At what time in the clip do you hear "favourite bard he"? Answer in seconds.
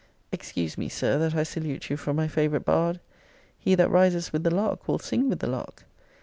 2.27-3.75